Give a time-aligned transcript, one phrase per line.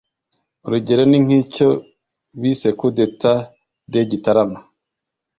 [0.65, 1.67] urugero ni nk'icyo
[2.41, 3.39] bise coup d'etat
[3.91, 4.59] de gitarama